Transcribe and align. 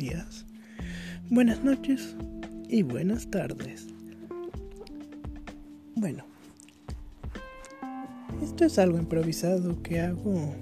días, 0.00 0.46
buenas 1.28 1.62
noches 1.62 2.16
y 2.70 2.82
buenas 2.82 3.30
tardes. 3.30 3.86
Bueno, 5.94 6.24
esto 8.42 8.64
es 8.64 8.78
algo 8.78 8.96
improvisado 8.96 9.82
que 9.82 10.00
hago 10.00 10.54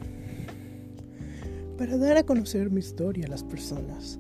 para 1.79 1.97
dar 1.99 2.17
a 2.17 2.25
conocer 2.25 2.69
mi 2.73 2.81
historia 2.81 3.27
a 3.27 3.31
las 3.31 3.45
personas. 3.45 4.19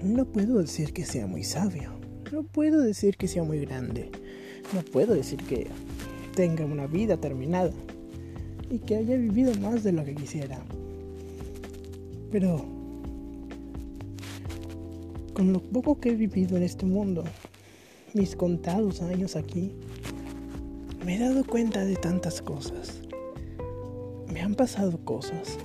No 0.00 0.26
puedo 0.26 0.58
decir 0.58 0.92
que 0.92 1.04
sea 1.04 1.26
muy 1.26 1.42
sabio, 1.42 1.90
no 2.32 2.44
puedo 2.44 2.80
decir 2.80 3.16
que 3.16 3.26
sea 3.26 3.42
muy 3.42 3.58
grande, 3.58 4.12
no 4.74 4.82
puedo 4.82 5.12
decir 5.12 5.42
que 5.42 5.66
tenga 6.36 6.64
una 6.64 6.86
vida 6.86 7.16
terminada 7.16 7.72
y 8.70 8.78
que 8.78 8.94
haya 8.94 9.16
vivido 9.16 9.52
más 9.56 9.82
de 9.82 9.90
lo 9.90 10.04
que 10.04 10.14
quisiera. 10.14 10.60
Pero 12.30 12.75
con 15.36 15.52
lo 15.52 15.60
poco 15.60 16.00
que 16.00 16.08
he 16.08 16.14
vivido 16.14 16.56
en 16.56 16.62
este 16.62 16.86
mundo, 16.86 17.22
mis 18.14 18.34
contados 18.34 19.02
años 19.02 19.36
aquí, 19.36 19.74
me 21.04 21.16
he 21.16 21.18
dado 21.18 21.44
cuenta 21.44 21.84
de 21.84 21.94
tantas 21.94 22.40
cosas. 22.40 23.02
Me 24.32 24.40
han 24.40 24.54
pasado 24.54 24.96
cosas 25.04 25.58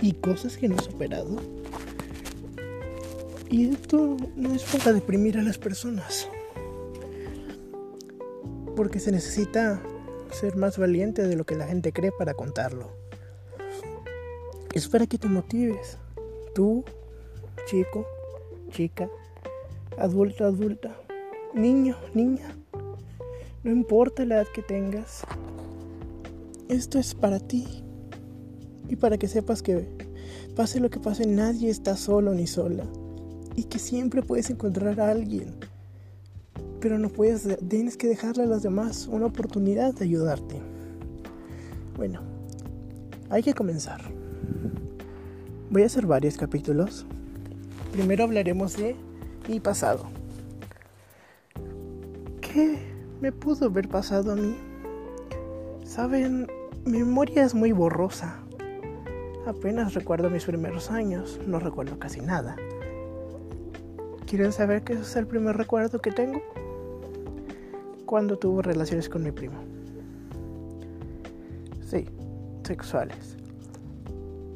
y 0.00 0.12
cosas 0.12 0.56
que 0.56 0.70
no 0.70 0.76
he 0.76 0.82
superado. 0.82 1.36
Y 3.50 3.68
esto 3.68 4.16
no 4.36 4.54
es 4.54 4.62
para 4.62 4.94
deprimir 4.94 5.36
a 5.36 5.42
las 5.42 5.58
personas. 5.58 6.26
Porque 8.74 9.00
se 9.00 9.12
necesita 9.12 9.82
ser 10.30 10.56
más 10.56 10.78
valiente 10.78 11.28
de 11.28 11.36
lo 11.36 11.44
que 11.44 11.56
la 11.56 11.66
gente 11.66 11.92
cree 11.92 12.10
para 12.10 12.32
contarlo. 12.32 12.90
Es 14.72 14.88
para 14.88 15.06
que 15.06 15.18
te 15.18 15.28
motives. 15.28 15.98
Tú, 16.54 16.86
chico, 17.66 18.06
chica, 18.72 19.08
adulto, 19.98 20.44
adulta, 20.44 20.96
niño, 21.54 21.96
niña. 22.14 22.56
No 23.62 23.70
importa 23.70 24.24
la 24.24 24.36
edad 24.36 24.46
que 24.52 24.62
tengas. 24.62 25.22
Esto 26.68 26.98
es 26.98 27.14
para 27.14 27.38
ti. 27.38 27.84
Y 28.88 28.96
para 28.96 29.18
que 29.18 29.28
sepas 29.28 29.62
que 29.62 29.86
pase 30.56 30.80
lo 30.80 30.90
que 30.90 30.98
pase, 30.98 31.26
nadie 31.26 31.70
está 31.70 31.96
solo 31.96 32.34
ni 32.34 32.46
sola. 32.46 32.84
Y 33.54 33.64
que 33.64 33.78
siempre 33.78 34.22
puedes 34.22 34.50
encontrar 34.50 34.98
a 35.00 35.10
alguien. 35.10 35.54
Pero 36.80 36.98
no 36.98 37.10
puedes, 37.10 37.46
tienes 37.68 37.96
que 37.96 38.08
dejarle 38.08 38.44
a 38.44 38.46
los 38.46 38.62
demás 38.62 39.06
una 39.06 39.26
oportunidad 39.26 39.94
de 39.94 40.04
ayudarte. 40.06 40.56
Bueno, 41.96 42.20
hay 43.30 43.42
que 43.42 43.54
comenzar. 43.54 44.00
Voy 45.70 45.82
a 45.82 45.86
hacer 45.86 46.06
varios 46.06 46.36
capítulos. 46.36 47.06
Primero 47.92 48.24
hablaremos 48.24 48.78
de 48.78 48.96
mi 49.48 49.60
pasado. 49.60 50.06
¿Qué 52.40 52.78
me 53.20 53.32
pudo 53.32 53.66
haber 53.66 53.86
pasado 53.86 54.32
a 54.32 54.34
mí? 54.34 54.56
Saben, 55.84 56.46
mi 56.86 57.00
memoria 57.00 57.44
es 57.44 57.54
muy 57.54 57.72
borrosa. 57.72 58.38
Apenas 59.46 59.92
recuerdo 59.92 60.30
mis 60.30 60.46
primeros 60.46 60.90
años, 60.90 61.38
no 61.46 61.58
recuerdo 61.58 61.98
casi 61.98 62.22
nada. 62.22 62.56
¿Quieren 64.26 64.52
saber 64.52 64.84
qué 64.84 64.94
es 64.94 65.14
el 65.16 65.26
primer 65.26 65.58
recuerdo 65.58 66.00
que 66.00 66.12
tengo? 66.12 66.40
Cuando 68.06 68.38
tuve 68.38 68.62
relaciones 68.62 69.10
con 69.10 69.22
mi 69.22 69.32
primo. 69.32 69.58
Sí, 71.84 72.06
sexuales. 72.64 73.36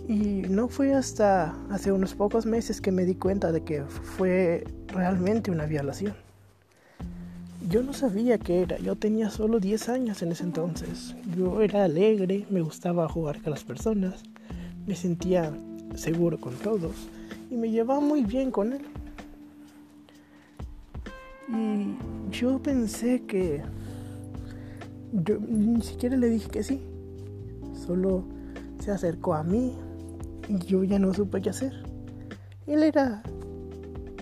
Y 0.08 0.44
no 0.48 0.68
fue 0.68 0.94
hasta 0.94 1.56
hace 1.70 1.90
unos 1.90 2.14
pocos 2.14 2.46
meses 2.46 2.80
que 2.80 2.92
me 2.92 3.04
di 3.04 3.16
cuenta 3.16 3.50
de 3.50 3.62
que 3.62 3.82
fue 3.82 4.64
realmente 4.88 5.50
una 5.50 5.66
violación. 5.66 6.14
Yo 7.68 7.82
no 7.82 7.92
sabía 7.92 8.38
qué 8.38 8.62
era, 8.62 8.78
yo 8.78 8.94
tenía 8.94 9.30
solo 9.30 9.58
10 9.58 9.88
años 9.88 10.22
en 10.22 10.30
ese 10.30 10.44
entonces. 10.44 11.16
Yo 11.36 11.60
era 11.60 11.84
alegre, 11.84 12.46
me 12.50 12.60
gustaba 12.60 13.08
jugar 13.08 13.42
con 13.42 13.50
las 13.50 13.64
personas 13.64 14.22
me 14.86 14.94
sentía 14.94 15.52
seguro 15.94 16.38
con 16.38 16.54
todos 16.54 16.94
y 17.50 17.56
me 17.56 17.70
llevaba 17.70 18.00
muy 18.00 18.24
bien 18.24 18.50
con 18.50 18.72
él. 18.72 18.82
Y 21.48 21.96
yo 22.30 22.60
pensé 22.62 23.22
que 23.22 23.62
yo 25.12 25.38
ni 25.40 25.82
siquiera 25.82 26.16
le 26.16 26.28
dije 26.28 26.48
que 26.48 26.62
sí. 26.62 26.80
Solo 27.74 28.24
se 28.78 28.90
acercó 28.90 29.34
a 29.34 29.42
mí 29.42 29.76
yo 30.48 30.84
ya 30.84 30.98
no 30.98 31.12
supe 31.12 31.40
qué 31.40 31.50
hacer. 31.50 31.72
Él 32.66 32.82
era 32.82 33.22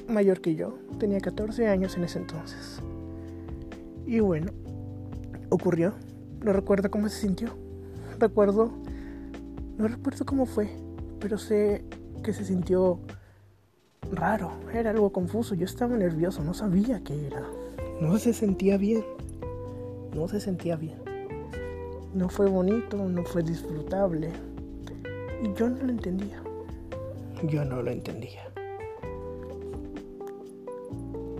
mayor 0.08 0.40
que 0.40 0.54
yo, 0.54 0.78
tenía 0.98 1.20
14 1.20 1.68
años 1.68 1.96
en 1.96 2.04
ese 2.04 2.18
entonces. 2.18 2.80
Y 4.06 4.20
bueno, 4.20 4.52
ocurrió. 5.50 5.94
No 6.42 6.52
recuerdo 6.52 6.90
cómo 6.90 7.08
se 7.08 7.20
sintió. 7.20 7.56
Recuerdo 8.18 8.70
no 9.76 9.88
recuerdo 9.88 10.24
cómo 10.24 10.46
fue, 10.46 10.70
pero 11.18 11.36
sé 11.36 11.84
que 12.22 12.32
se 12.32 12.44
sintió 12.44 13.00
raro, 14.12 14.52
era 14.72 14.90
algo 14.90 15.10
confuso, 15.10 15.56
yo 15.56 15.64
estaba 15.64 15.96
nervioso, 15.96 16.44
no 16.44 16.54
sabía 16.54 17.02
qué 17.02 17.26
era. 17.26 17.42
No 18.00 18.16
se 18.18 18.32
sentía 18.32 18.76
bien, 18.76 19.04
no 20.14 20.28
se 20.28 20.38
sentía 20.38 20.76
bien. 20.76 20.98
No 22.14 22.28
fue 22.28 22.48
bonito, 22.48 22.96
no 22.98 23.24
fue 23.24 23.42
disfrutable. 23.42 24.30
Y 25.42 25.52
yo 25.54 25.68
no 25.68 25.82
lo 25.82 25.90
entendía. 25.90 26.42
Yo 27.44 27.64
no 27.64 27.82
lo 27.82 27.90
entendía. 27.90 28.48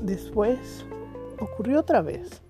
Después 0.03 0.84
ocurrió 1.38 1.81
otra 1.81 2.03
vez. 2.03 2.43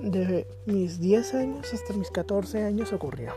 De 0.00 0.46
mis 0.66 1.00
10 1.00 1.34
años 1.34 1.72
hasta 1.72 1.94
mis 1.94 2.10
14 2.10 2.62
años 2.62 2.92
ocurrió 2.92 3.32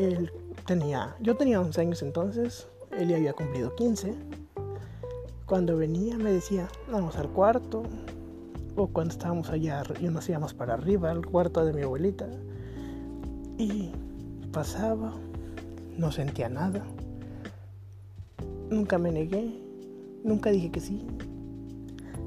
él 0.00 0.32
tenía, 0.66 1.14
yo 1.20 1.36
tenía 1.36 1.60
11 1.60 1.80
años 1.80 2.02
entonces, 2.02 2.68
él 2.96 3.08
ya 3.08 3.16
había 3.16 3.32
cumplido 3.32 3.74
15. 3.74 4.14
Cuando 5.46 5.76
venía 5.76 6.16
me 6.16 6.32
decía, 6.32 6.68
vamos 6.90 7.16
al 7.16 7.28
cuarto, 7.28 7.82
o 8.76 8.86
cuando 8.86 9.12
estábamos 9.12 9.50
allá 9.50 9.82
y 10.00 10.04
nos 10.04 10.28
íbamos 10.28 10.54
para 10.54 10.74
arriba, 10.74 11.10
al 11.10 11.26
cuarto 11.26 11.64
de 11.64 11.72
mi 11.72 11.82
abuelita, 11.82 12.28
y 13.58 13.90
pasaba, 14.52 15.12
no 15.96 16.12
sentía 16.12 16.48
nada, 16.48 16.84
nunca 18.70 18.98
me 18.98 19.12
negué, 19.12 19.60
nunca 20.24 20.50
dije 20.50 20.70
que 20.70 20.80
sí, 20.80 21.06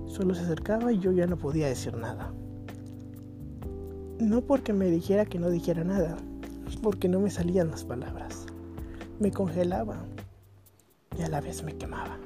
solo 0.07 0.35
se 0.35 0.41
acercaba 0.41 0.91
y 0.91 1.00
yo 1.00 1.12
ya 1.12 1.28
no 1.28 1.38
podía 1.38 1.67
decir 1.67 1.95
nada. 1.95 2.33
No 4.19 4.41
porque 4.41 4.73
me 4.73 4.89
dijera 4.89 5.25
que 5.25 5.39
no 5.39 5.50
dijera 5.50 5.83
nada, 5.83 6.17
porque 6.81 7.07
no 7.07 7.19
me 7.19 7.29
salían 7.29 7.72
las 7.72 7.83
palabras. 7.83 8.45
Me 9.19 9.31
congelaba 9.31 9.97
y 11.17 11.23
a 11.23 11.29
la 11.29 11.41
vez 11.41 11.63
me 11.63 11.75
quemaba. 11.75 12.17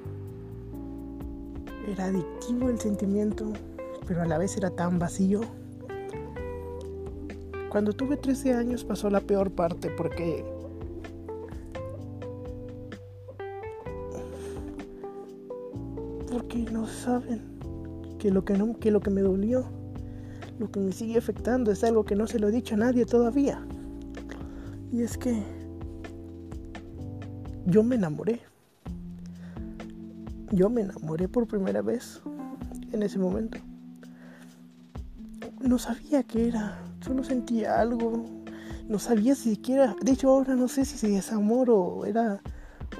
Era 1.88 2.06
adictivo 2.06 2.70
el 2.70 2.80
sentimiento, 2.80 3.54
pero 4.08 4.22
a 4.22 4.26
la 4.26 4.38
vez 4.38 4.58
era 4.58 4.70
tan 4.72 5.00
vacío. 5.00 5.42
Cuando 7.70 7.94
tuve 7.94 8.18
13 8.18 8.54
años 8.54 8.84
pasó 8.84 9.10
la 9.10 9.20
peor 9.20 9.52
parte 9.52 9.90
porque 9.90 10.46
porque 16.32 16.60
no 16.72 16.88
saben 16.88 17.42
que 18.20 18.32
lo 18.32 18.46
que 18.46 18.58
no 18.58 18.78
que 18.80 18.92
lo 18.92 19.02
que 19.02 19.10
me 19.10 19.22
dolió, 19.22 19.66
lo 20.60 20.72
que 20.72 20.80
me 20.80 20.92
sigue 20.92 21.18
afectando 21.18 21.72
es 21.72 21.84
algo 21.84 22.06
que 22.06 22.16
no 22.16 22.26
se 22.26 22.40
lo 22.40 22.48
he 22.48 22.52
dicho 22.52 22.76
a 22.76 22.78
nadie 22.78 23.06
todavía. 23.06 23.62
Y 24.92 25.02
es 25.02 25.18
que 25.18 25.44
yo 27.66 27.84
me 27.84 27.96
enamoré. 27.96 28.40
Yo 30.52 30.70
me 30.70 30.82
enamoré 30.82 31.28
por 31.28 31.46
primera 31.48 31.82
vez 31.82 32.22
en 32.94 33.04
ese 33.04 33.20
momento. 33.20 33.58
No 35.60 35.78
sabía 35.78 36.24
qué 36.24 36.48
era, 36.48 36.80
solo 37.08 37.24
sentía 37.24 37.80
algo. 37.80 38.26
No 38.90 39.00
sabía 39.00 39.36
siquiera, 39.36 39.96
de 40.02 40.12
hecho 40.12 40.30
ahora 40.30 40.56
no 40.56 40.68
sé 40.68 40.86
si 40.86 41.16
es 41.16 41.32
amor 41.32 41.70
o 41.70 42.06
era 42.06 42.42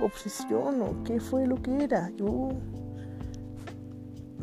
obsesión 0.02 0.82
o 0.82 1.04
qué 1.04 1.20
fue 1.20 1.46
lo 1.48 1.62
que 1.62 1.84
era. 1.84 2.10
Yo 2.18 2.50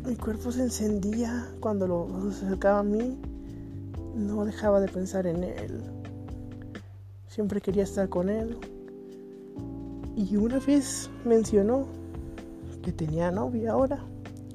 mi 0.05 0.15
cuerpo 0.15 0.51
se 0.51 0.61
encendía 0.61 1.47
cuando 1.59 1.87
lo 1.87 2.29
acercaba 2.29 2.79
a 2.79 2.83
mí. 2.83 3.17
No 4.15 4.45
dejaba 4.45 4.79
de 4.79 4.87
pensar 4.87 5.27
en 5.27 5.43
él. 5.43 5.81
Siempre 7.27 7.59
quería 7.59 7.83
estar 7.83 8.07
con 8.07 8.29
él. 8.29 8.57
Y 10.15 10.37
una 10.37 10.59
vez 10.59 11.09
mencionó 11.25 11.87
que 12.81 12.91
tenía 12.91 13.29
novia 13.31 13.73
ahora. 13.73 13.99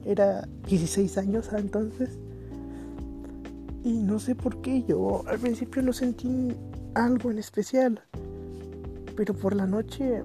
Era 0.04 0.48
16 0.66 1.18
años 1.18 1.50
entonces. 1.52 2.18
Y 3.82 3.94
no 3.94 4.18
sé 4.18 4.34
por 4.34 4.60
qué, 4.60 4.82
yo 4.82 5.22
al 5.26 5.38
principio 5.38 5.82
no 5.82 5.92
sentí 5.92 6.54
algo 6.94 7.30
en 7.30 7.38
especial. 7.38 8.02
Pero 9.16 9.34
por 9.34 9.54
la 9.54 9.66
noche 9.66 10.22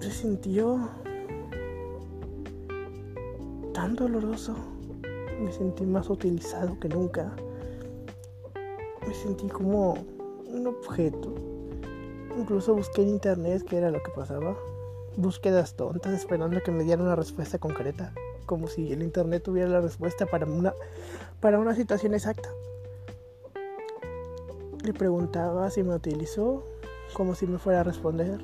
se 0.00 0.10
sintió 0.10 0.88
tan 3.74 3.94
doloroso. 3.94 4.54
Me 5.40 5.52
sentí 5.52 5.84
más 5.84 6.08
utilizado 6.08 6.78
que 6.80 6.88
nunca. 6.88 7.30
Me 9.06 9.14
sentí 9.14 9.48
como 9.48 9.94
un 10.46 10.66
objeto. 10.66 11.34
Incluso 12.38 12.74
busqué 12.74 13.02
en 13.02 13.10
internet 13.10 13.64
qué 13.68 13.76
era 13.76 13.90
lo 13.90 14.02
que 14.02 14.10
pasaba. 14.10 14.56
Búsquedas 15.16 15.74
tontas 15.76 16.14
esperando 16.14 16.60
que 16.62 16.70
me 16.70 16.84
dieran 16.84 17.04
una 17.04 17.16
respuesta 17.16 17.58
concreta. 17.58 18.14
Como 18.48 18.66
si 18.66 18.90
el 18.94 19.02
internet 19.02 19.42
tuviera 19.42 19.68
la 19.68 19.82
respuesta 19.82 20.24
para 20.24 20.46
una, 20.46 20.72
para 21.38 21.58
una 21.58 21.74
situación 21.74 22.14
exacta. 22.14 22.48
Le 24.82 24.94
preguntaba 24.94 25.68
si 25.68 25.82
me 25.82 25.94
utilizó, 25.94 26.64
como 27.12 27.34
si 27.34 27.46
me 27.46 27.58
fuera 27.58 27.80
a 27.80 27.84
responder. 27.84 28.40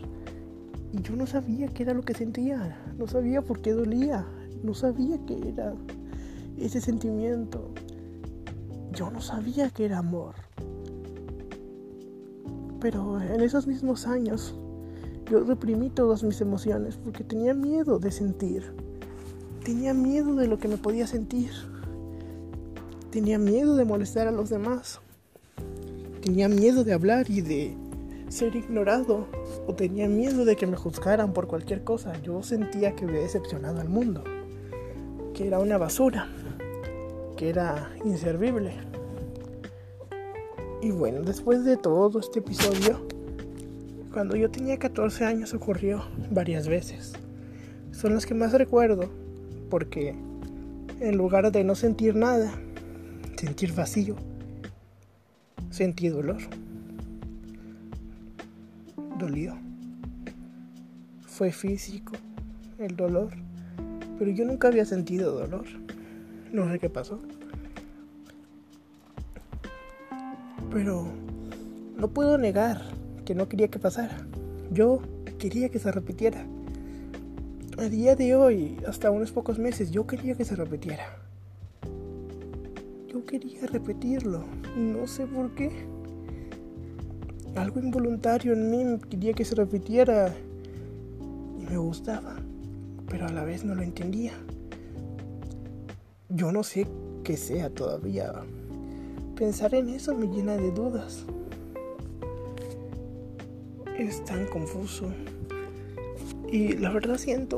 Y 0.92 1.00
yo 1.00 1.16
no 1.16 1.26
sabía 1.26 1.68
qué 1.68 1.84
era 1.84 1.94
lo 1.94 2.02
que 2.02 2.12
sentía, 2.12 2.78
no 2.98 3.06
sabía 3.06 3.40
por 3.40 3.62
qué 3.62 3.72
dolía, 3.72 4.26
no 4.62 4.74
sabía 4.74 5.18
qué 5.26 5.48
era 5.48 5.72
ese 6.58 6.82
sentimiento. 6.82 7.70
Yo 8.92 9.10
no 9.10 9.22
sabía 9.22 9.70
que 9.70 9.86
era 9.86 10.00
amor. 10.00 10.34
Pero 12.78 13.22
en 13.22 13.40
esos 13.40 13.66
mismos 13.66 14.06
años 14.06 14.54
yo 15.30 15.44
reprimí 15.44 15.88
todas 15.88 16.22
mis 16.22 16.42
emociones 16.42 16.98
porque 16.98 17.24
tenía 17.24 17.54
miedo 17.54 17.98
de 17.98 18.12
sentir. 18.12 18.70
Tenía 19.64 19.94
miedo 19.94 20.34
de 20.34 20.46
lo 20.46 20.58
que 20.58 20.68
me 20.68 20.76
podía 20.76 21.06
sentir. 21.06 21.50
Tenía 23.10 23.38
miedo 23.38 23.76
de 23.76 23.86
molestar 23.86 24.28
a 24.28 24.30
los 24.30 24.50
demás. 24.50 25.00
Tenía 26.20 26.50
miedo 26.50 26.84
de 26.84 26.92
hablar 26.92 27.30
y 27.30 27.40
de 27.40 27.74
ser 28.28 28.56
ignorado. 28.56 29.26
O 29.66 29.74
tenía 29.74 30.06
miedo 30.06 30.44
de 30.44 30.56
que 30.56 30.66
me 30.66 30.76
juzgaran 30.76 31.32
por 31.32 31.46
cualquier 31.46 31.82
cosa. 31.82 32.12
Yo 32.20 32.42
sentía 32.42 32.94
que 32.94 33.06
había 33.06 33.20
decepcionado 33.20 33.80
al 33.80 33.88
mundo. 33.88 34.22
Que 35.32 35.46
era 35.46 35.58
una 35.58 35.78
basura. 35.78 36.28
Que 37.38 37.48
era 37.48 37.90
inservible. 38.04 38.74
Y 40.82 40.90
bueno, 40.90 41.22
después 41.22 41.64
de 41.64 41.78
todo 41.78 42.20
este 42.20 42.40
episodio, 42.40 43.00
cuando 44.12 44.36
yo 44.36 44.50
tenía 44.50 44.78
14 44.78 45.24
años 45.24 45.54
ocurrió 45.54 46.04
varias 46.30 46.68
veces. 46.68 47.14
Son 47.92 48.12
las 48.12 48.26
que 48.26 48.34
más 48.34 48.52
recuerdo 48.52 49.23
porque 49.70 50.14
en 51.00 51.16
lugar 51.16 51.50
de 51.52 51.64
no 51.64 51.74
sentir 51.74 52.14
nada, 52.14 52.52
sentir 53.36 53.72
vacío, 53.74 54.16
sentí 55.70 56.08
dolor. 56.08 56.38
Dolió. 59.18 59.56
Fue 61.26 61.50
físico 61.50 62.12
el 62.78 62.96
dolor, 62.96 63.30
pero 64.18 64.30
yo 64.30 64.44
nunca 64.44 64.68
había 64.68 64.84
sentido 64.84 65.32
dolor. 65.32 65.66
No 66.52 66.70
sé 66.70 66.78
qué 66.78 66.88
pasó. 66.88 67.20
Pero 70.70 71.06
no 71.96 72.08
puedo 72.08 72.38
negar 72.38 72.82
que 73.24 73.34
no 73.34 73.48
quería 73.48 73.68
que 73.68 73.78
pasara. 73.78 74.26
Yo 74.70 75.00
quería 75.38 75.68
que 75.68 75.78
se 75.78 75.90
repitiera. 75.90 76.46
A 77.76 77.88
día 77.88 78.14
de 78.14 78.36
hoy, 78.36 78.76
hasta 78.86 79.10
unos 79.10 79.32
pocos 79.32 79.58
meses, 79.58 79.90
yo 79.90 80.06
quería 80.06 80.36
que 80.36 80.44
se 80.44 80.54
repitiera. 80.54 81.18
Yo 83.08 83.24
quería 83.24 83.66
repetirlo. 83.66 84.44
No 84.76 85.08
sé 85.08 85.26
por 85.26 85.56
qué. 85.56 85.72
Algo 87.56 87.80
involuntario 87.80 88.52
en 88.52 88.70
mí 88.70 88.98
quería 89.10 89.32
que 89.32 89.44
se 89.44 89.56
repitiera. 89.56 90.32
Y 91.58 91.64
me 91.64 91.76
gustaba. 91.76 92.36
Pero 93.08 93.26
a 93.26 93.32
la 93.32 93.42
vez 93.44 93.64
no 93.64 93.74
lo 93.74 93.82
entendía. 93.82 94.34
Yo 96.28 96.52
no 96.52 96.62
sé 96.62 96.86
qué 97.24 97.36
sea 97.36 97.70
todavía. 97.70 98.32
Pensar 99.34 99.74
en 99.74 99.88
eso 99.88 100.14
me 100.14 100.28
llena 100.28 100.56
de 100.56 100.70
dudas. 100.70 101.24
Es 103.98 104.24
tan 104.24 104.46
confuso. 104.46 105.06
Y 106.50 106.76
la 106.76 106.90
verdad 106.90 107.16
siento 107.16 107.56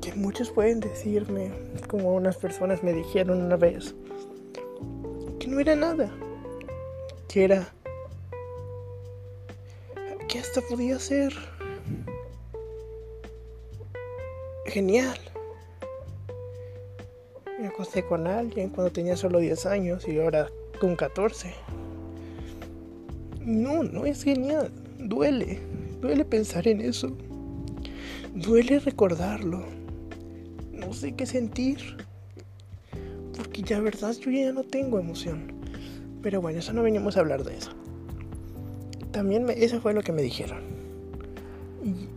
que 0.00 0.12
muchos 0.14 0.50
pueden 0.50 0.80
decirme, 0.80 1.50
como 1.88 2.14
unas 2.14 2.36
personas 2.36 2.82
me 2.82 2.92
dijeron 2.92 3.42
una 3.42 3.56
vez, 3.56 3.94
que 5.38 5.46
no 5.46 5.60
era 5.60 5.74
nada. 5.76 6.10
Que 7.28 7.44
era... 7.44 7.72
Que 10.28 10.38
hasta 10.38 10.60
podía 10.62 10.98
ser... 10.98 11.32
Genial 14.66 15.18
me 17.64 17.68
acosté 17.68 18.04
con 18.04 18.26
alguien 18.26 18.68
cuando 18.68 18.92
tenía 18.92 19.16
solo 19.16 19.38
10 19.38 19.64
años 19.64 20.06
y 20.06 20.18
ahora 20.18 20.50
con 20.78 20.96
14. 20.96 21.54
No, 23.40 23.82
no 23.82 24.04
es 24.04 24.22
genial. 24.22 24.70
Duele. 24.98 25.60
Duele 26.02 26.26
pensar 26.26 26.68
en 26.68 26.82
eso. 26.82 27.16
Duele 28.34 28.80
recordarlo. 28.80 29.64
No 30.72 30.92
sé 30.92 31.14
qué 31.14 31.24
sentir. 31.24 31.78
Porque 33.36 33.62
ya 33.62 33.80
verdad 33.80 34.12
yo 34.20 34.30
ya 34.32 34.52
no 34.52 34.64
tengo 34.64 34.98
emoción. 34.98 35.52
Pero 36.20 36.40
bueno, 36.40 36.58
eso 36.58 36.72
no 36.72 36.82
venimos 36.82 37.16
a 37.16 37.20
hablar 37.20 37.44
de 37.44 37.56
eso. 37.56 37.70
También 39.12 39.44
me, 39.44 39.52
eso 39.52 39.80
fue 39.80 39.94
lo 39.94 40.02
que 40.02 40.10
me 40.10 40.22
dijeron. 40.22 40.58
Y 41.84 42.08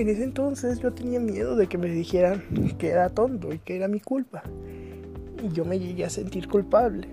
en 0.00 0.08
ese 0.08 0.22
entonces 0.22 0.78
yo 0.78 0.92
tenía 0.92 1.18
miedo 1.18 1.56
de 1.56 1.66
que 1.66 1.78
me 1.78 1.88
dijeran 1.88 2.44
que 2.78 2.88
era 2.88 3.08
tonto 3.08 3.52
y 3.52 3.58
que 3.58 3.76
era 3.76 3.88
mi 3.88 3.98
culpa. 3.98 4.44
Y 5.42 5.52
yo 5.52 5.64
me 5.64 5.80
llegué 5.80 6.04
a 6.04 6.10
sentir 6.10 6.46
culpable. 6.46 7.08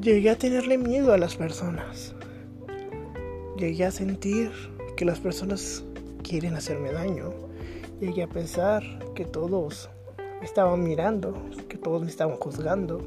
Llegué 0.00 0.30
a 0.30 0.36
tenerle 0.36 0.78
miedo 0.78 1.12
a 1.12 1.18
las 1.18 1.34
personas. 1.34 2.14
Llegué 3.58 3.86
a 3.86 3.90
sentir 3.90 4.52
que 4.96 5.04
las 5.04 5.18
personas 5.18 5.85
quieren 6.26 6.54
hacerme 6.54 6.92
daño. 6.92 7.30
Llegué 8.00 8.24
a 8.24 8.28
pensar 8.28 8.82
que 9.14 9.24
todos 9.24 9.88
me 10.40 10.44
estaban 10.44 10.82
mirando, 10.82 11.34
que 11.68 11.78
todos 11.78 12.02
me 12.02 12.10
estaban 12.10 12.36
juzgando. 12.36 13.00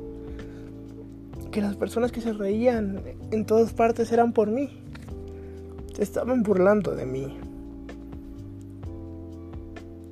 Que 1.51 1.61
las 1.61 1.75
personas 1.75 2.11
que 2.11 2.21
se 2.21 2.31
reían 2.31 3.03
en 3.31 3.45
todas 3.45 3.73
partes 3.73 4.11
eran 4.11 4.31
por 4.31 4.49
mí. 4.49 4.69
Se 5.93 6.03
estaban 6.03 6.43
burlando 6.43 6.95
de 6.95 7.05
mí. 7.05 7.37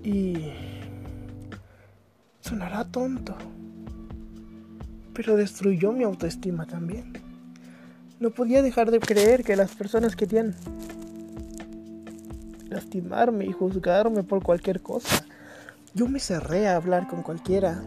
Y 0.03 0.51
sonará 2.41 2.85
tonto, 2.85 3.35
pero 5.13 5.35
destruyó 5.35 5.91
mi 5.91 6.03
autoestima 6.03 6.65
también. 6.65 7.13
No 8.19 8.31
podía 8.31 8.61
dejar 8.61 8.89
de 8.89 8.99
creer 8.99 9.43
que 9.43 9.55
las 9.55 9.75
personas 9.75 10.15
querían 10.15 10.55
lastimarme 12.69 13.45
y 13.45 13.51
juzgarme 13.51 14.23
por 14.23 14.43
cualquier 14.43 14.81
cosa. 14.81 15.25
Yo 15.93 16.07
me 16.07 16.19
cerré 16.19 16.67
a 16.67 16.75
hablar 16.75 17.07
con 17.07 17.23
cualquiera. 17.23 17.81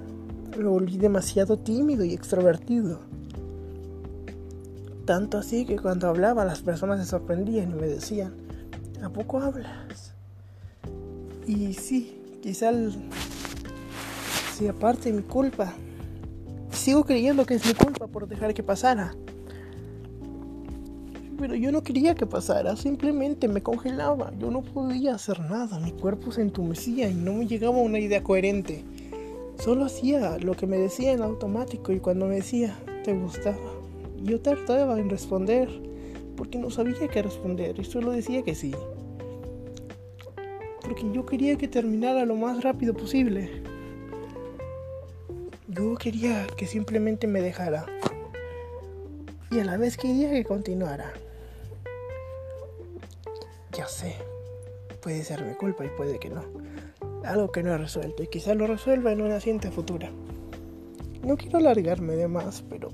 Me 0.57 0.65
volví 0.65 0.97
demasiado 0.97 1.57
tímido 1.57 2.05
y 2.05 2.13
extrovertido. 2.13 3.01
Tanto 5.05 5.39
así 5.39 5.65
que 5.65 5.79
cuando 5.79 6.09
hablaba 6.09 6.45
las 6.45 6.63
personas 6.63 7.01
se 7.01 7.07
sorprendían 7.07 7.71
y 7.71 7.75
me 7.75 7.87
decían, 7.87 8.35
¿a 9.03 9.09
poco 9.09 9.41
hablas? 9.41 10.15
Y 11.47 11.75
sí, 11.75 12.39
quizá 12.43 12.71
si 14.55 14.69
aparte 14.69 15.13
mi 15.13 15.23
culpa. 15.23 15.73
Sigo 16.71 17.05
creyendo 17.05 17.45
que 17.45 17.55
es 17.55 17.67
mi 17.67 17.75
culpa 17.75 18.07
por 18.07 18.29
dejar 18.29 18.55
que 18.55 18.63
pasara. 18.63 19.15
Pero 21.40 21.56
yo 21.56 21.73
no 21.73 21.82
quería 21.82 22.14
que 22.14 22.26
pasara, 22.26 22.76
simplemente 22.76 23.49
me 23.49 23.62
congelaba. 23.62 24.32
Yo 24.38 24.52
no 24.52 24.62
podía 24.62 25.16
hacer 25.16 25.40
nada, 25.40 25.80
mi 25.80 25.90
cuerpo 25.90 26.30
se 26.30 26.42
entumecía 26.42 27.09
y 27.09 27.14
no 27.14 27.32
me 27.32 27.49
llegaba 27.49 27.78
una 27.78 27.99
idea 27.99 28.23
coherente. 28.23 28.85
Solo 29.59 29.87
hacía 29.87 30.38
lo 30.38 30.54
que 30.54 30.68
me 30.68 30.78
decía 30.78 31.12
en 31.12 31.23
automático 31.23 31.90
y 31.90 31.99
cuando 31.99 32.26
me 32.26 32.37
decía, 32.37 32.78
¿te 33.02 33.14
gustaba? 33.14 33.56
Yo 34.23 34.40
tardaba 34.40 35.00
en 35.00 35.11
responder 35.11 35.68
porque 36.37 36.59
no 36.59 36.70
sabía 36.70 37.09
qué 37.09 37.23
responder 37.23 37.80
y 37.80 37.85
solo 37.85 38.12
decía 38.12 38.42
que 38.42 38.54
sí 38.54 38.73
porque 40.90 41.12
yo 41.12 41.25
quería 41.25 41.56
que 41.56 41.68
terminara 41.68 42.25
lo 42.25 42.35
más 42.35 42.64
rápido 42.64 42.94
posible. 42.94 43.62
Yo 45.68 45.94
quería 45.94 46.49
que 46.56 46.66
simplemente 46.66 47.28
me 47.28 47.40
dejara. 47.40 47.87
Y 49.52 49.61
a 49.61 49.64
la 49.64 49.76
vez 49.76 49.97
quería 49.97 50.32
que 50.32 50.42
continuara. 50.42 51.12
Sé, 53.90 54.14
puede 55.02 55.25
ser 55.25 55.44
mi 55.44 55.54
culpa 55.54 55.85
y 55.85 55.88
puede 55.88 56.20
que 56.20 56.30
no. 56.30 56.44
Algo 57.25 57.50
que 57.50 57.64
no 57.64 57.73
he 57.75 57.76
resuelto 57.76 58.23
y 58.23 58.28
quizás 58.28 58.56
lo 58.56 58.68
resuelva 58.68 59.11
en 59.11 59.20
una 59.20 59.40
cinta 59.40 59.70
futura. 59.73 60.11
No 61.26 61.37
quiero 61.37 61.59
alargarme 61.59 62.14
de 62.14 62.28
más, 62.28 62.62
pero 62.70 62.90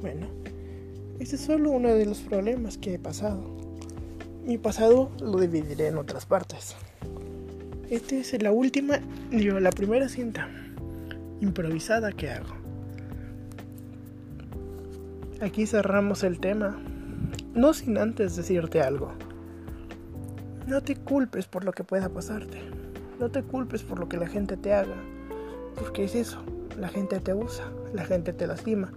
bueno, 0.00 0.26
este 1.20 1.36
es 1.36 1.42
solo 1.42 1.70
uno 1.70 1.94
de 1.94 2.06
los 2.06 2.20
problemas 2.20 2.78
que 2.78 2.94
he 2.94 2.98
pasado. 2.98 3.44
Mi 4.44 4.56
pasado 4.56 5.10
lo 5.20 5.38
dividiré 5.38 5.88
en 5.88 5.98
otras 5.98 6.24
partes. 6.24 6.74
Esta 7.90 8.16
es 8.16 8.42
la 8.42 8.50
última, 8.50 9.00
yo 9.30 9.60
la 9.60 9.70
primera 9.70 10.08
cinta 10.08 10.48
improvisada 11.40 12.12
que 12.12 12.30
hago. 12.30 12.54
Aquí 15.42 15.66
cerramos 15.66 16.24
el 16.24 16.40
tema, 16.40 16.80
no 17.54 17.74
sin 17.74 17.98
antes 17.98 18.36
decirte 18.36 18.80
algo. 18.80 19.12
No 20.68 20.82
te 20.82 20.96
culpes 20.96 21.46
por 21.46 21.64
lo 21.64 21.72
que 21.72 21.82
pueda 21.82 22.10
pasarte. 22.10 22.58
No 23.18 23.30
te 23.30 23.42
culpes 23.42 23.82
por 23.82 23.98
lo 23.98 24.06
que 24.06 24.18
la 24.18 24.26
gente 24.26 24.54
te 24.58 24.74
haga. 24.74 24.96
Porque 25.74 26.04
es 26.04 26.14
eso, 26.14 26.42
la 26.78 26.90
gente 26.90 27.20
te 27.20 27.32
usa, 27.32 27.72
la 27.94 28.04
gente 28.04 28.34
te 28.34 28.46
lastima. 28.46 28.92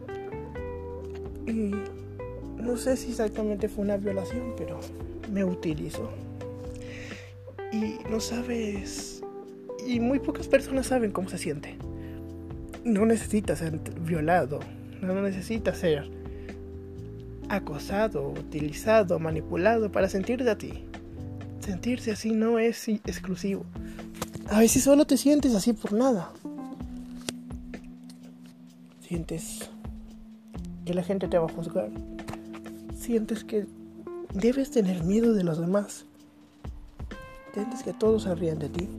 Y 1.47 1.71
no 2.61 2.75
sé 2.75 2.97
si 2.97 3.11
exactamente 3.11 3.69
fue 3.69 3.85
una 3.85 3.95
violación, 3.95 4.53
pero 4.57 4.81
me 5.31 5.45
utilizó. 5.45 6.11
Y 7.71 7.99
no 8.09 8.19
sabes... 8.19 9.23
Y 9.87 10.01
muy 10.01 10.19
pocas 10.19 10.49
personas 10.49 10.87
saben 10.87 11.11
cómo 11.13 11.29
se 11.29 11.37
siente. 11.37 11.77
No 12.83 13.05
necesitas 13.05 13.59
ser 13.59 13.79
violado, 14.01 14.59
no 15.01 15.21
necesitas 15.21 15.77
ser 15.77 16.03
acosado, 17.47 18.27
utilizado, 18.27 19.19
manipulado 19.19 19.89
para 19.89 20.09
sentirte 20.09 20.49
a 20.49 20.57
ti. 20.57 20.90
Sentirse 21.71 22.11
así 22.11 22.31
no 22.31 22.59
es 22.59 22.89
exclusivo. 22.89 23.63
A 24.49 24.59
veces 24.59 24.83
solo 24.83 25.05
te 25.05 25.15
sientes 25.15 25.55
así 25.55 25.71
por 25.71 25.93
nada. 25.93 26.33
Sientes 29.07 29.69
que 30.83 30.93
la 30.93 31.01
gente 31.01 31.29
te 31.29 31.37
va 31.37 31.45
a 31.45 31.53
juzgar. 31.53 31.89
Sientes 32.93 33.45
que 33.45 33.67
debes 34.33 34.69
tener 34.71 35.05
miedo 35.05 35.33
de 35.33 35.45
los 35.45 35.61
demás. 35.61 36.03
Sientes 37.53 37.83
que 37.83 37.93
todos 37.93 38.23
se 38.23 38.35
ríen 38.35 38.59
de 38.59 38.67
ti. 38.67 38.89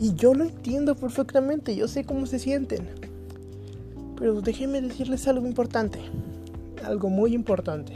Y 0.00 0.14
yo 0.14 0.32
lo 0.32 0.44
entiendo 0.44 0.94
perfectamente, 0.94 1.76
yo 1.76 1.86
sé 1.86 2.04
cómo 2.04 2.24
se 2.24 2.38
sienten. 2.38 2.88
Pero 4.16 4.40
déjenme 4.40 4.80
decirles 4.80 5.28
algo 5.28 5.46
importante 5.46 6.00
algo 6.84 7.08
muy 7.08 7.34
importante. 7.34 7.92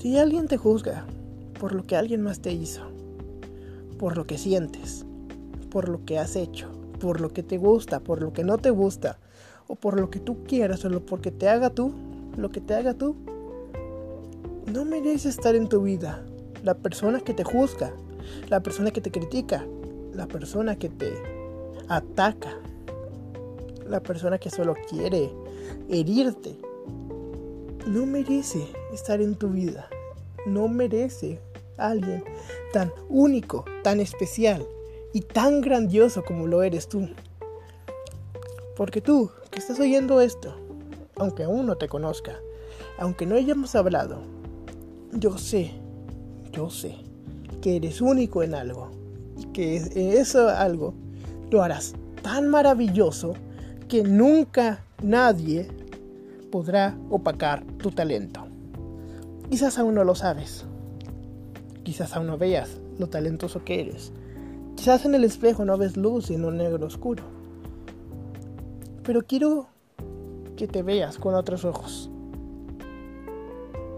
Si 0.00 0.16
alguien 0.16 0.48
te 0.48 0.56
juzga 0.56 1.04
por 1.58 1.74
lo 1.74 1.82
que 1.82 1.94
alguien 1.94 2.22
más 2.22 2.40
te 2.40 2.54
hizo, 2.54 2.80
por 3.98 4.16
lo 4.16 4.26
que 4.26 4.38
sientes, 4.38 5.04
por 5.70 5.90
lo 5.90 6.06
que 6.06 6.18
has 6.18 6.36
hecho, 6.36 6.70
por 6.98 7.20
lo 7.20 7.28
que 7.28 7.42
te 7.42 7.58
gusta, 7.58 8.00
por 8.00 8.22
lo 8.22 8.32
que 8.32 8.42
no 8.42 8.56
te 8.56 8.70
gusta, 8.70 9.18
o 9.66 9.74
por 9.74 10.00
lo 10.00 10.08
que 10.08 10.18
tú 10.18 10.42
quieras, 10.44 10.86
o 10.86 11.00
porque 11.00 11.30
te 11.30 11.50
haga 11.50 11.68
tú, 11.68 11.92
lo 12.38 12.48
que 12.48 12.62
te 12.62 12.72
haga 12.72 12.94
tú, 12.94 13.14
no 14.72 14.86
mereces 14.86 15.36
estar 15.36 15.54
en 15.54 15.68
tu 15.68 15.82
vida. 15.82 16.24
La 16.64 16.72
persona 16.72 17.20
que 17.20 17.34
te 17.34 17.44
juzga, 17.44 17.92
la 18.48 18.62
persona 18.62 18.92
que 18.92 19.02
te 19.02 19.10
critica, 19.10 19.66
la 20.14 20.26
persona 20.26 20.76
que 20.76 20.88
te 20.88 21.12
ataca. 21.88 22.56
La 23.86 24.00
persona 24.00 24.38
que 24.38 24.48
solo 24.48 24.74
quiere 24.88 25.30
herirte. 25.90 26.56
No 27.86 28.06
merece 28.06 28.79
estar 28.92 29.20
en 29.20 29.34
tu 29.34 29.48
vida. 29.48 29.88
No 30.46 30.68
merece 30.68 31.40
alguien 31.76 32.24
tan 32.72 32.92
único, 33.08 33.64
tan 33.82 34.00
especial 34.00 34.66
y 35.12 35.22
tan 35.22 35.60
grandioso 35.60 36.24
como 36.24 36.46
lo 36.46 36.62
eres 36.62 36.88
tú. 36.88 37.08
Porque 38.76 39.00
tú, 39.00 39.30
que 39.50 39.58
estás 39.58 39.80
oyendo 39.80 40.20
esto, 40.20 40.54
aunque 41.16 41.44
aún 41.44 41.66
no 41.66 41.76
te 41.76 41.88
conozca, 41.88 42.38
aunque 42.98 43.26
no 43.26 43.34
hayamos 43.34 43.74
hablado, 43.74 44.22
yo 45.12 45.36
sé, 45.38 45.72
yo 46.52 46.70
sé 46.70 46.96
que 47.60 47.76
eres 47.76 48.00
único 48.00 48.42
en 48.42 48.54
algo 48.54 48.90
y 49.36 49.46
que 49.46 49.76
eso 50.18 50.48
algo 50.48 50.94
lo 51.50 51.62
harás 51.62 51.94
tan 52.22 52.48
maravilloso 52.48 53.34
que 53.88 54.02
nunca 54.02 54.84
nadie 55.02 55.66
podrá 56.50 56.96
opacar 57.10 57.64
tu 57.78 57.90
talento. 57.90 58.49
Quizás 59.50 59.78
aún 59.78 59.96
no 59.96 60.04
lo 60.04 60.14
sabes. 60.14 60.64
Quizás 61.82 62.14
aún 62.14 62.28
no 62.28 62.38
veas 62.38 62.80
lo 63.00 63.08
talentoso 63.08 63.64
que 63.64 63.80
eres. 63.80 64.12
Quizás 64.76 65.04
en 65.04 65.16
el 65.16 65.24
espejo 65.24 65.64
no 65.64 65.76
ves 65.76 65.96
luz 65.96 66.26
sino 66.26 66.52
negro 66.52 66.86
oscuro. 66.86 67.24
Pero 69.02 69.22
quiero 69.22 69.66
que 70.56 70.68
te 70.68 70.84
veas 70.84 71.18
con 71.18 71.34
otros 71.34 71.64
ojos. 71.64 72.08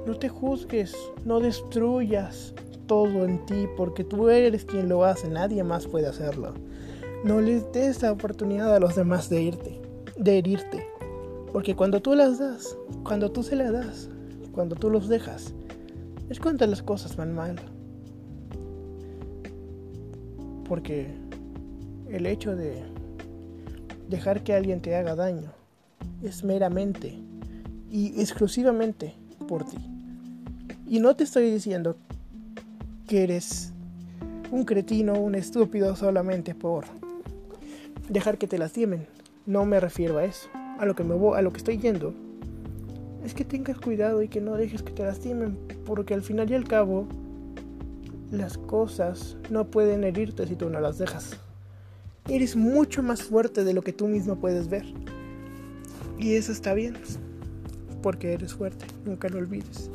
No 0.06 0.16
te 0.16 0.30
juzgues, 0.30 0.96
no 1.26 1.38
destruyas 1.38 2.54
todo 2.86 3.24
en 3.24 3.44
ti 3.44 3.68
porque 3.76 4.04
tú 4.04 4.30
eres 4.30 4.64
quien 4.64 4.88
lo 4.88 5.04
hace, 5.04 5.28
nadie 5.28 5.62
más 5.64 5.86
puede 5.86 6.06
hacerlo. 6.06 6.54
No 7.24 7.42
les 7.42 7.70
des 7.72 8.00
la 8.00 8.10
oportunidad 8.10 8.74
a 8.74 8.80
los 8.80 8.96
demás 8.96 9.28
de 9.28 9.42
irte, 9.42 9.80
de 10.16 10.38
herirte. 10.38 10.86
Porque 11.52 11.76
cuando 11.76 12.00
tú 12.00 12.14
las 12.14 12.38
das, 12.38 12.74
cuando 13.04 13.30
tú 13.30 13.42
se 13.42 13.54
las 13.54 13.72
das, 13.72 14.08
cuando 14.52 14.76
tú 14.76 14.90
los 14.90 15.08
dejas, 15.08 15.54
es 16.28 16.38
cuando 16.38 16.66
las 16.66 16.82
cosas 16.82 17.16
van 17.16 17.34
mal. 17.34 17.56
Porque 20.68 21.08
el 22.08 22.26
hecho 22.26 22.54
de 22.54 22.82
dejar 24.08 24.42
que 24.42 24.54
alguien 24.54 24.80
te 24.80 24.94
haga 24.94 25.14
daño 25.14 25.50
es 26.22 26.44
meramente 26.44 27.18
y 27.90 28.20
exclusivamente 28.20 29.14
por 29.48 29.64
ti. 29.64 29.78
Y 30.86 31.00
no 31.00 31.16
te 31.16 31.24
estoy 31.24 31.50
diciendo 31.50 31.96
que 33.08 33.24
eres 33.24 33.72
un 34.50 34.64
cretino, 34.64 35.14
un 35.14 35.34
estúpido 35.34 35.96
solamente 35.96 36.54
por 36.54 36.84
dejar 38.08 38.38
que 38.38 38.46
te 38.46 38.58
lastimen. 38.58 39.06
No 39.46 39.64
me 39.64 39.80
refiero 39.80 40.18
a 40.18 40.24
eso. 40.24 40.48
A 40.78 40.84
lo 40.84 40.94
que 40.94 41.04
me 41.04 41.14
voy, 41.14 41.38
a 41.38 41.42
lo 41.42 41.52
que 41.52 41.58
estoy 41.58 41.78
yendo 41.78 42.14
es 43.24 43.34
que 43.34 43.44
tengas 43.44 43.78
cuidado 43.78 44.22
y 44.22 44.28
que 44.28 44.40
no 44.40 44.56
dejes 44.56 44.82
que 44.82 44.92
te 44.92 45.04
lastimen, 45.04 45.58
porque 45.84 46.14
al 46.14 46.22
final 46.22 46.50
y 46.50 46.54
al 46.54 46.64
cabo 46.64 47.06
las 48.30 48.58
cosas 48.58 49.36
no 49.50 49.66
pueden 49.66 50.04
herirte 50.04 50.46
si 50.46 50.56
tú 50.56 50.70
no 50.70 50.80
las 50.80 50.98
dejas. 50.98 51.36
Eres 52.28 52.56
mucho 52.56 53.02
más 53.02 53.22
fuerte 53.22 53.64
de 53.64 53.74
lo 53.74 53.82
que 53.82 53.92
tú 53.92 54.08
mismo 54.08 54.36
puedes 54.36 54.68
ver. 54.68 54.84
Y 56.18 56.34
eso 56.34 56.52
está 56.52 56.74
bien, 56.74 56.96
porque 58.02 58.32
eres 58.32 58.54
fuerte, 58.54 58.86
nunca 59.04 59.28
lo 59.28 59.38
olvides. 59.38 59.90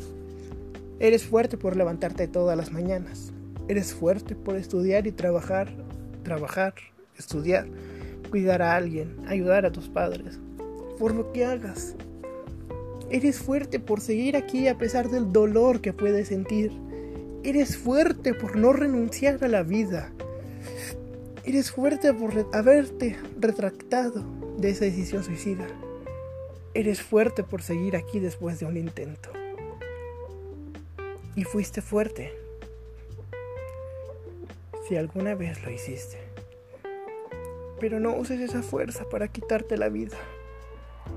Eres 1.00 1.26
fuerte 1.26 1.58
por 1.58 1.76
levantarte 1.76 2.28
todas 2.28 2.58
las 2.58 2.72
mañanas. 2.72 3.32
Eres 3.68 3.94
fuerte 3.94 4.36
por 4.36 4.56
estudiar 4.56 5.08
y 5.08 5.12
trabajar, 5.12 5.70
trabajar, 6.24 6.74
estudiar 7.18 7.68
cuidar 8.28 8.62
a 8.62 8.76
alguien, 8.76 9.16
ayudar 9.28 9.66
a 9.66 9.72
tus 9.72 9.88
padres, 9.88 10.40
por 11.00 11.14
lo 11.16 11.32
que 11.32 11.46
hagas. 11.46 11.96
Eres 13.10 13.40
fuerte 13.40 13.80
por 13.80 14.02
seguir 14.02 14.36
aquí 14.36 14.68
a 14.68 14.78
pesar 14.78 15.10
del 15.10 15.32
dolor 15.32 15.80
que 15.80 15.94
puedes 15.94 16.28
sentir. 16.28 16.74
Eres 17.44 17.78
fuerte 17.78 18.34
por 18.34 18.58
no 18.58 18.74
renunciar 18.74 19.42
a 19.42 19.48
la 19.48 19.64
vida. 19.64 20.12
Eres 21.46 21.72
fuerte 21.72 22.14
por 22.14 22.34
haberte 22.54 23.16
retractado 23.40 24.26
de 24.58 24.72
esa 24.72 24.84
decisión 24.84 25.24
suicida. 25.24 25.66
Eres 26.74 27.02
fuerte 27.02 27.44
por 27.44 27.62
seguir 27.62 27.96
aquí 27.96 28.20
después 28.20 28.60
de 28.60 28.66
un 28.66 28.76
intento. 28.76 29.30
Y 31.36 31.46
fuiste 31.46 31.82
fuerte. 31.82 32.34
Si 34.90 34.98
alguna 34.98 35.34
vez 35.34 35.64
lo 35.64 35.72
hiciste. 35.72 36.18
Pero 37.80 38.02
no 38.02 38.18
uses 38.18 38.42
esa 38.42 38.62
fuerza 38.62 39.06
para 39.10 39.30
quitarte 39.30 39.78
la 39.78 39.88
vida. 39.88 40.18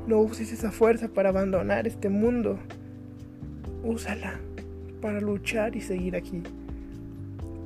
No 0.07 0.21
uses 0.21 0.53
esa 0.53 0.71
fuerza 0.71 1.09
para 1.09 1.29
abandonar 1.29 1.87
este 1.87 2.09
mundo. 2.09 2.59
Úsala 3.85 4.41
para 5.01 5.21
luchar 5.21 5.77
y 5.77 5.81
seguir 5.81 6.17
aquí. 6.17 6.43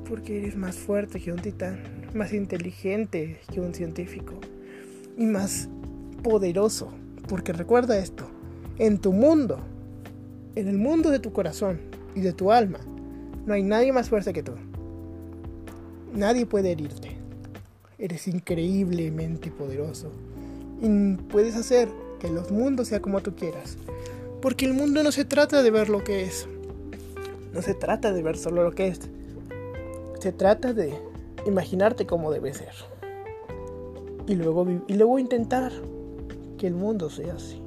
Porque 0.07 0.37
eres 0.37 0.55
más 0.55 0.75
fuerte 0.75 1.19
que 1.19 1.31
un 1.31 1.39
titán, 1.39 1.79
más 2.13 2.33
inteligente 2.33 3.39
que 3.51 3.59
un 3.59 3.73
científico 3.73 4.33
y 5.17 5.25
más 5.25 5.69
poderoso. 6.23 6.91
Porque 7.27 7.53
recuerda 7.53 7.97
esto, 7.97 8.29
en 8.77 8.99
tu 8.99 9.11
mundo, 9.11 9.59
en 10.55 10.67
el 10.67 10.77
mundo 10.77 11.09
de 11.09 11.19
tu 11.19 11.33
corazón 11.33 11.79
y 12.13 12.21
de 12.21 12.33
tu 12.33 12.51
alma, 12.51 12.79
no 13.45 13.53
hay 13.53 13.63
nadie 13.63 13.91
más 13.91 14.09
fuerte 14.09 14.33
que 14.33 14.43
tú. 14.43 14.53
Nadie 16.13 16.45
puede 16.45 16.71
herirte. 16.71 17.17
Eres 17.97 18.27
increíblemente 18.27 19.51
poderoso. 19.51 20.11
Y 20.81 21.15
puedes 21.29 21.55
hacer 21.55 21.89
que 22.25 22.31
los 22.31 22.51
mundos 22.51 22.87
sean 22.87 23.01
como 23.01 23.21
tú 23.21 23.35
quieras. 23.35 23.77
Porque 24.41 24.65
el 24.65 24.73
mundo 24.73 25.03
no 25.03 25.11
se 25.11 25.25
trata 25.25 25.61
de 25.63 25.71
ver 25.71 25.89
lo 25.89 26.03
que 26.03 26.23
es. 26.23 26.47
No 27.53 27.61
se 27.61 27.73
trata 27.73 28.11
de 28.11 28.21
ver 28.21 28.37
solo 28.37 28.63
lo 28.63 28.71
que 28.71 28.87
es. 28.87 28.99
Se 30.19 30.31
trata 30.31 30.73
de 30.73 30.93
imaginarte 31.45 32.05
cómo 32.05 32.31
debe 32.31 32.53
ser. 32.53 32.73
Y 34.27 34.35
luego, 34.35 34.65
y 34.87 34.93
luego 34.95 35.19
intentar 35.19 35.71
que 36.57 36.67
el 36.67 36.73
mundo 36.73 37.09
sea 37.09 37.35
así. 37.35 37.61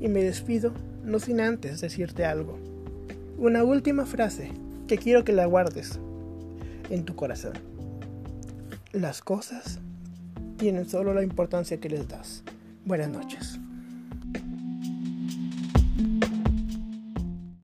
y 0.00 0.08
me 0.08 0.22
despido 0.22 0.72
no 1.04 1.20
sin 1.20 1.40
antes 1.40 1.80
decirte 1.80 2.24
algo. 2.24 2.58
Una 3.38 3.62
última 3.64 4.04
frase 4.04 4.50
que 4.88 4.98
quiero 4.98 5.24
que 5.24 5.32
la 5.32 5.46
guardes 5.46 5.98
en 6.90 7.04
tu 7.04 7.14
corazón. 7.14 7.52
Las 8.92 9.22
cosas 9.22 9.78
tienen 10.58 10.88
solo 10.88 11.14
la 11.14 11.22
importancia 11.22 11.78
que 11.78 11.88
les 11.88 12.08
das. 12.08 12.42
Buenas 12.84 13.08
noches. 13.08 13.60